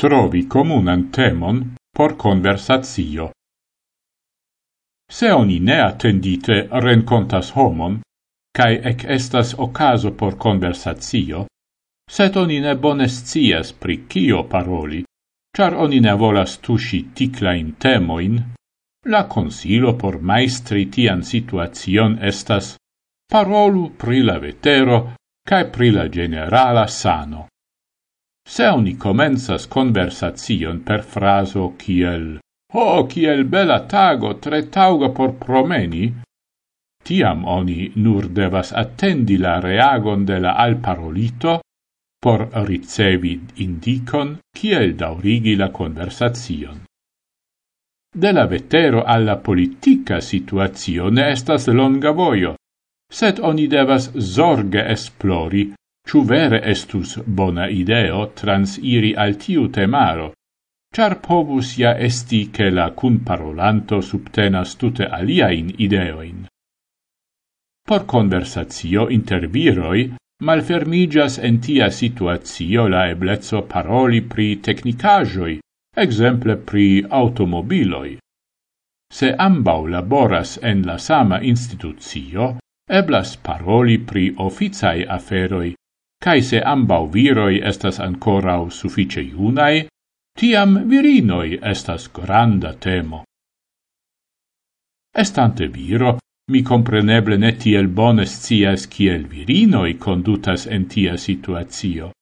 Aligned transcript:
trovi 0.00 0.46
comunan 0.48 1.10
temon 1.10 1.74
por 1.96 2.16
conversatio. 2.16 3.30
Se 5.10 5.32
oni 5.32 5.60
ne 5.60 5.80
attendite 5.80 6.68
rencontas 6.70 7.50
homon, 7.50 8.00
cae 8.56 8.80
ec 8.90 9.04
estas 9.08 9.54
ocaso 9.58 10.12
por 10.12 10.36
conversatio, 10.36 11.46
set 12.10 12.36
oni 12.36 12.60
ne 12.60 12.74
bonescias 12.74 13.72
pri 13.72 13.98
cio 14.08 14.44
paroli, 14.44 15.02
char 15.56 15.74
oni 15.74 16.00
ne 16.00 16.14
volas 16.14 16.58
tusi 16.58 17.02
ticlain 17.14 17.72
temoin, 17.78 18.38
la 19.06 19.24
consilo 19.28 19.96
por 19.96 20.20
maestri 20.20 20.86
tian 20.90 21.22
situacion 21.22 22.18
estas 22.20 22.76
parolu 23.32 23.90
pri 23.96 24.22
la 24.22 24.38
vetero 24.38 25.14
cae 25.48 25.70
pri 25.70 25.90
la 25.90 26.08
generala 26.08 26.86
sano. 26.86 27.48
Se 28.48 28.66
oni 28.68 28.94
comenzas 28.96 29.66
conversation 29.66 30.82
per 30.86 31.02
fraso 31.02 31.74
kiel 31.76 32.38
«Ho, 32.74 32.82
oh, 32.82 33.06
kiel 33.10 33.44
bela 33.44 33.80
tago, 33.90 34.34
tre 34.38 34.68
tauga 34.70 35.08
por 35.10 35.34
promeni!» 35.34 36.06
Tiam 37.06 37.44
oni 37.44 37.90
nur 37.96 38.28
devas 38.38 38.72
attendi 38.72 39.36
la 39.38 39.58
reagon 39.60 40.24
de 40.24 40.38
la 40.38 40.52
alparolito 40.64 41.60
por 42.22 42.48
ricevi 42.68 43.34
indicon 43.64 44.38
kiel 44.58 44.94
daurigi 44.94 45.54
la 45.56 45.70
conversation. 45.70 46.82
De 48.16 48.32
la 48.32 48.46
vetero 48.46 49.02
alla 49.04 49.36
politica 49.36 50.20
situazione 50.20 51.30
estas 51.30 51.66
longa 51.66 52.10
voio, 52.10 52.54
sed 53.12 53.38
oni 53.38 53.66
devas 53.66 54.10
zorge 54.18 54.86
esplori 54.94 55.72
Ciu 56.06 56.22
vere 56.22 56.60
estus 56.70 57.16
bona 57.26 57.66
ideo 57.68 58.26
transiri 58.40 59.14
al 59.18 59.34
tiu 59.42 59.68
temaro, 59.76 60.28
char 60.94 61.16
povus 61.20 61.72
ja 61.78 61.96
esti 61.98 62.50
che 62.50 62.70
la 62.70 62.92
cun 62.92 63.22
parolanto 63.24 64.00
subtenas 64.00 64.76
tute 64.76 65.04
aliain 65.18 65.72
ideoin. 65.86 66.46
Por 67.88 68.04
conversatio 68.06 69.08
inter 69.08 69.48
viroi 69.48 70.14
malfermigas 70.42 71.38
en 71.38 71.58
tia 71.60 71.90
situatio 71.90 72.86
la 72.88 73.08
eblezzo 73.10 73.62
paroli 73.62 74.20
pri 74.22 74.46
tecnicajoi, 74.60 75.58
exemple 76.04 76.56
pri 76.56 77.04
automobiloi. 77.20 78.18
Se 79.12 79.32
ambau 79.34 79.86
laboras 79.86 80.58
en 80.62 80.86
la 80.86 80.98
sama 80.98 81.40
institutio, 81.40 82.58
eblas 82.88 83.36
paroli 83.36 83.98
pri 83.98 84.34
officai 84.36 85.04
aferoi 85.18 85.74
cae 86.22 86.42
se 86.42 86.60
ambau 86.60 87.06
viroi 87.12 87.60
estas 87.70 88.00
ancorau 88.00 88.70
suffice 88.70 89.22
iunae, 89.22 89.86
tiam 90.38 90.76
virinoi 90.90 91.58
estas 91.62 92.08
granda 92.12 92.72
temo. 92.74 93.24
Estante 95.16 95.66
viro, 95.66 96.18
mi 96.52 96.62
compreneble 96.62 97.38
ne 97.38 97.52
tiel 97.52 97.88
bone 97.88 98.26
scias 98.26 98.86
ciel 98.92 99.24
virinoi 99.26 99.94
condutas 99.98 100.66
en 100.66 100.84
tia 100.86 101.16
situatio. 101.16 102.12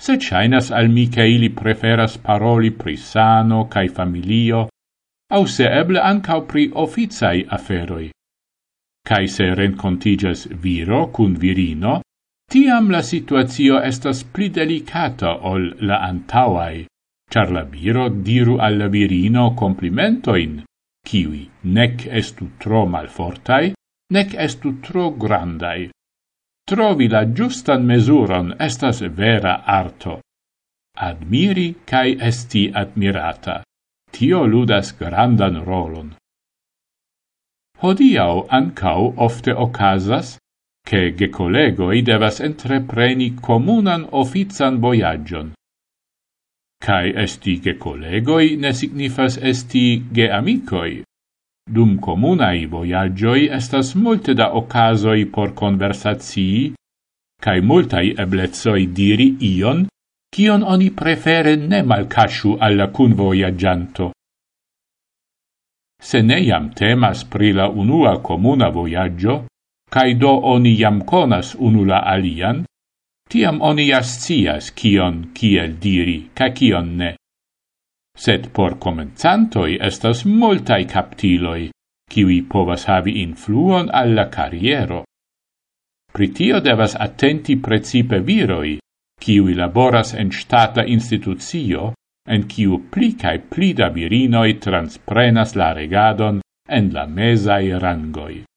Se 0.00 0.16
chainas 0.16 0.70
al 0.70 0.88
mi 0.88 1.08
che 1.08 1.26
ili 1.28 1.50
preferas 1.50 2.16
paroli 2.18 2.70
pri 2.70 2.96
sano 2.96 3.68
cae 3.68 3.88
familio, 3.88 4.68
au 5.30 5.46
se 5.46 5.64
eble 5.64 6.00
ancau 6.00 6.46
pri 6.46 6.70
officai 6.72 7.44
aferoi. 7.48 8.10
Cae 9.06 9.26
se 9.28 9.54
rencontigas 9.54 10.46
viro 10.48 11.10
cun 11.12 11.36
virino, 11.36 12.00
tiam 12.50 12.90
la 12.90 13.02
situatio 13.02 13.78
estas 13.86 14.24
pli 14.34 14.48
delicata 14.50 15.36
ol 15.50 15.68
la 15.86 16.00
antauai, 16.08 16.86
char 17.30 17.52
la 17.56 17.62
viro 17.62 18.08
diru 18.08 18.56
al 18.58 18.78
la 18.78 18.88
virino 18.88 19.44
complimentoin, 19.60 20.56
kiwi 21.06 21.44
nec 21.76 22.06
estu 22.20 22.48
tro 22.58 22.82
malfortai, 22.86 23.72
nec 24.16 24.34
estu 24.46 24.74
tro 24.82 25.10
grandai. 25.24 25.90
Trovi 26.66 27.08
la 27.08 27.22
giustan 27.24 27.86
mesuron 27.86 28.54
estas 28.58 29.00
vera 29.20 29.54
arto. 29.66 30.20
Admiri 30.98 31.68
cae 31.86 32.16
esti 32.28 32.70
admirata. 32.82 33.62
Tio 34.10 34.44
ludas 34.46 34.92
grandan 34.98 35.62
rolon. 35.64 36.14
Hodiau 37.82 38.46
ancau 38.50 39.14
ofte 39.16 39.54
ocasas 39.54 40.36
che 40.82 41.14
ge 41.14 41.28
collegoi 41.28 42.02
devas 42.02 42.40
entrepreni 42.40 43.34
comunan 43.34 44.06
offician 44.10 44.80
voyagion. 44.80 45.52
Cai 46.80 47.12
esti 47.14 47.60
ge 47.60 47.76
collegoi 47.76 48.56
ne 48.56 48.72
signifas 48.72 49.36
esti 49.36 50.04
ge 50.10 50.30
amicoi. 50.30 51.02
Dum 51.70 51.98
comunai 51.98 52.66
voyagioi 52.66 53.48
estas 53.48 53.94
multe 53.94 54.34
da 54.34 54.54
ocasoi 54.56 55.26
por 55.26 55.52
conversazii, 55.54 56.74
cae 57.40 57.60
multai 57.60 58.14
eblezoi 58.16 58.86
diri 58.92 59.36
ion, 59.54 59.86
cion 60.34 60.62
oni 60.62 60.90
prefere 60.90 61.54
ne 61.56 61.82
malcasciu 61.82 62.56
alla 62.58 62.88
cun 62.88 63.14
voyagianto. 63.14 64.10
Se 66.00 66.22
neiam 66.22 66.72
temas 66.72 67.24
pri 67.24 67.52
la 67.52 67.68
unua 67.68 68.20
comuna 68.20 68.70
voyaggio, 68.70 69.44
cae 69.90 70.14
do 70.14 70.32
oni 70.54 70.76
jam 70.78 71.00
conas 71.02 71.54
unula 71.58 72.02
alian, 72.06 72.64
tiam 73.30 73.60
oni 73.62 73.88
jascias 73.90 74.70
kion 74.70 75.30
kiel 75.34 75.76
diri, 75.82 76.30
ca 76.34 76.50
cion 76.54 76.96
ne. 76.96 77.14
Sed 78.16 78.50
por 78.52 78.78
comenzantoi 78.78 79.78
estas 79.80 80.24
multai 80.24 80.84
captiloi, 80.86 81.70
kiwi 82.10 82.42
povas 82.42 82.84
havi 82.90 83.20
influon 83.22 83.90
alla 83.92 84.28
carriero. 84.28 85.04
Pritio 86.12 86.60
devas 86.60 86.96
attenti 86.98 87.56
precipe 87.56 88.18
viroi, 88.20 88.78
kiwi 89.20 89.54
laboras 89.54 90.14
en 90.14 90.32
stata 90.32 90.84
institucio, 90.84 91.92
en 92.28 92.46
kiu 92.50 92.82
pli 92.90 93.14
cae 93.14 93.38
pli 93.38 93.72
da 93.72 93.88
virinoi 93.88 94.58
transprenas 94.58 95.54
la 95.54 95.72
regadon 95.72 96.40
en 96.68 96.92
la 96.92 97.06
mesai 97.06 97.78
rangoi 97.78 98.49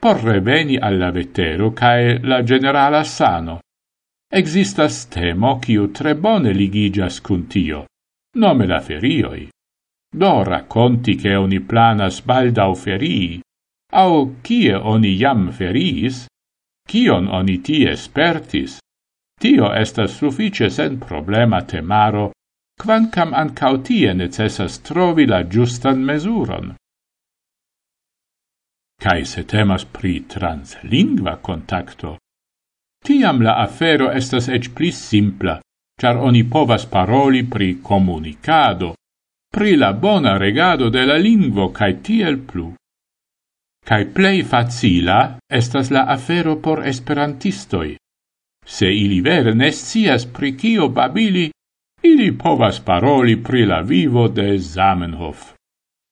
por 0.00 0.16
reveni 0.22 0.78
alla 0.78 1.10
vetero 1.10 1.72
cae 1.72 2.18
la 2.22 2.42
generala 2.42 3.04
sano. 3.04 3.60
Existas 4.32 5.08
temo 5.08 5.58
ciu 5.60 5.90
tre 5.92 6.14
bone 6.14 6.52
ligigas 6.52 7.20
cun 7.20 7.46
tio, 7.46 7.84
nome 8.36 8.66
la 8.66 8.80
ferioi. 8.80 9.48
Do 10.10 10.42
racconti 10.42 11.16
che 11.16 11.34
oni 11.34 11.60
planas 11.60 12.22
baldau 12.22 12.74
ferii, 12.74 13.40
au 13.92 14.36
cie 14.42 14.74
oni 14.74 15.16
jam 15.16 15.52
feriis, 15.52 16.26
cion 16.88 17.28
oni 17.28 17.60
tie 17.60 17.94
spertis, 17.96 18.78
tio 19.38 19.70
estas 19.74 20.16
suffice 20.16 20.70
sen 20.70 20.98
problema 20.98 21.60
temaro, 21.62 22.30
quancam 22.80 23.34
ancautie 23.34 24.14
necessas 24.14 24.80
trovi 24.80 25.26
la 25.26 25.44
giustan 25.44 26.02
mesuron 26.02 26.74
cae 29.00 29.24
se 29.24 29.44
temas 29.44 29.84
pri 29.84 30.24
translingva 30.28 31.38
contacto, 31.42 32.18
tiam 33.04 33.40
la 33.42 33.54
afero 33.62 34.10
estas 34.12 34.48
ec 34.48 34.68
pli 34.76 34.90
simpla, 34.92 35.60
char 36.00 36.16
oni 36.28 36.42
povas 36.44 36.84
paroli 36.86 37.44
pri 37.48 37.78
comunicado, 37.82 38.94
pri 39.50 39.76
la 39.76 39.92
bona 39.92 40.36
regado 40.38 40.90
de 40.90 41.06
la 41.06 41.16
lingvo 41.16 41.70
cae 41.72 41.96
tiel 42.02 42.38
plu. 42.50 42.68
Cae 43.88 44.04
plei 44.14 44.42
facila 44.44 45.38
estas 45.48 45.90
la 45.90 46.04
afero 46.16 46.56
por 46.56 46.84
esperantistoi. 46.86 47.96
Se 48.66 48.86
ili 48.86 49.20
vere 49.20 49.54
ne 49.54 49.72
scias 49.72 50.26
pri 50.26 50.56
kio 50.56 50.88
babili, 50.88 51.50
ili 52.02 52.28
povas 52.38 52.80
paroli 52.80 53.42
pri 53.42 53.64
la 53.66 53.80
vivo 53.80 54.28
de 54.28 54.58
Zamenhof. 54.58 55.59